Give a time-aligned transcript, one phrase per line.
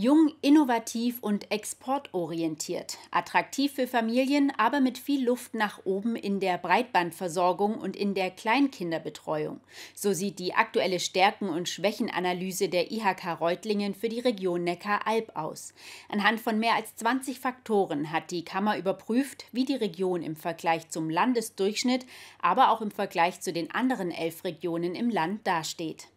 [0.00, 2.96] Jung, innovativ und exportorientiert.
[3.10, 8.30] Attraktiv für Familien, aber mit viel Luft nach oben in der Breitbandversorgung und in der
[8.30, 9.60] Kleinkinderbetreuung.
[9.94, 15.74] So sieht die aktuelle Stärken- und Schwächenanalyse der IHK Reutlingen für die Region Neckar-Alb aus.
[16.08, 20.88] Anhand von mehr als 20 Faktoren hat die Kammer überprüft, wie die Region im Vergleich
[20.88, 22.06] zum Landesdurchschnitt,
[22.40, 26.08] aber auch im Vergleich zu den anderen elf Regionen im Land dasteht.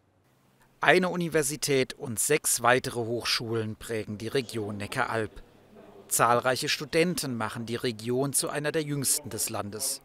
[0.84, 5.42] Eine Universität und sechs weitere Hochschulen prägen die Region Neckaralb.
[6.10, 10.02] Zahlreiche Studenten machen die Region zu einer der jüngsten des Landes.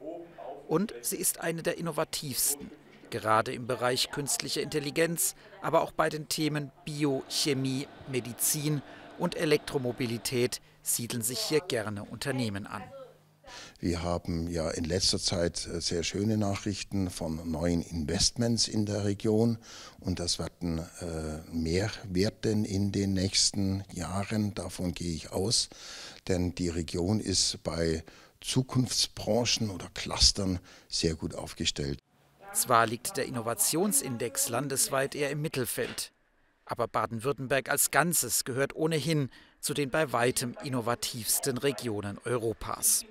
[0.68, 2.70] Und sie ist eine der innovativsten,
[3.10, 8.80] gerade im Bereich künstliche Intelligenz, aber auch bei den Themen Biochemie, Medizin
[9.18, 12.84] und Elektromobilität siedeln sich hier gerne Unternehmen an.
[13.80, 19.05] Wir haben ja in letzter Zeit äh, sehr schöne Nachrichten von neuen Investments in der
[19.05, 19.59] Region
[20.01, 24.55] und das werden äh, mehr werden in den nächsten Jahren.
[24.55, 25.69] Davon gehe ich aus,
[26.29, 28.05] denn die Region ist bei
[28.40, 32.01] Zukunftsbranchen oder Clustern sehr gut aufgestellt.
[32.52, 36.12] Zwar liegt der Innovationsindex landesweit eher im Mittelfeld,
[36.65, 43.05] aber Baden-Württemberg als Ganzes gehört ohnehin zu den bei weitem innovativsten Regionen Europas.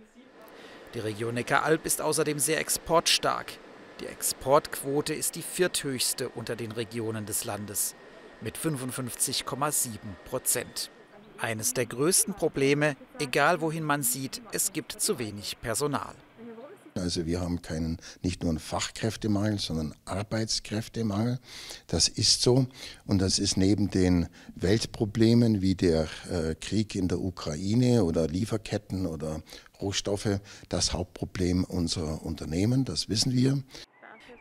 [0.93, 3.53] Die Region Neckaralb ist außerdem sehr exportstark.
[3.99, 7.95] Die Exportquote ist die vierthöchste unter den Regionen des Landes
[8.41, 10.91] mit 55,7 Prozent.
[11.39, 16.15] Eines der größten Probleme, egal wohin man sieht, es gibt zu wenig Personal.
[16.97, 21.39] Also wir haben keinen, nicht nur einen Fachkräftemangel, sondern Arbeitskräftemangel.
[21.87, 22.67] Das ist so.
[23.05, 29.05] Und das ist neben den Weltproblemen wie der äh, Krieg in der Ukraine oder Lieferketten
[29.05, 29.41] oder
[29.81, 30.39] Rohstoffe
[30.69, 32.85] das Hauptproblem unserer Unternehmen.
[32.85, 33.63] Das wissen wir.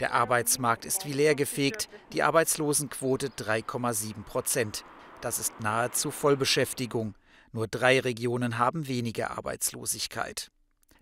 [0.01, 4.85] Der Arbeitsmarkt ist wie leergefegt, die Arbeitslosenquote 3,7 Prozent.
[5.23, 7.15] Das ist nahezu Vollbeschäftigung.
[7.53, 10.51] Nur drei Regionen haben weniger Arbeitslosigkeit.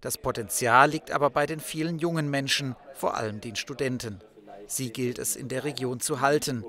[0.05, 4.21] Das Potenzial liegt aber bei den vielen jungen Menschen, vor allem den Studenten.
[4.67, 6.63] Sie gilt es in der Region zu halten.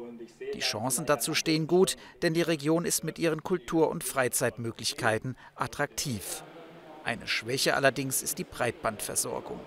[0.54, 6.44] Die Chancen dazu stehen gut, denn die Region ist mit ihren Kultur- und Freizeitmöglichkeiten attraktiv.
[7.04, 9.60] Eine Schwäche allerdings ist die Breitbandversorgung.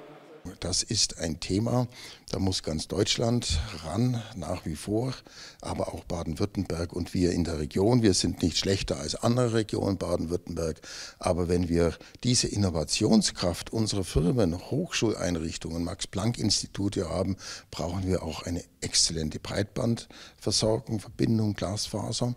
[0.61, 1.89] Das ist ein Thema,
[2.31, 5.15] da muss ganz Deutschland ran, nach wie vor,
[5.61, 8.03] aber auch Baden-Württemberg und wir in der Region.
[8.03, 10.81] Wir sind nicht schlechter als andere Regionen Baden-Württemberg,
[11.19, 11.95] aber wenn wir
[12.25, 17.37] diese Innovationskraft unserer Firmen, Hochschuleinrichtungen, Max-Planck-Institute haben,
[17.71, 22.35] brauchen wir auch eine exzellente Breitbandversorgung, Verbindung, Glasfaser.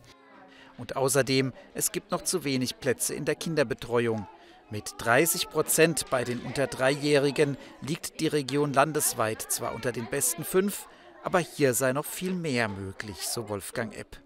[0.77, 4.27] Und außerdem, es gibt noch zu wenig Plätze in der Kinderbetreuung.
[4.71, 10.45] Mit 30 Prozent bei den unter Dreijährigen liegt die Region landesweit zwar unter den besten
[10.45, 10.87] fünf,
[11.23, 14.17] aber hier sei noch viel mehr möglich, so Wolfgang Epp.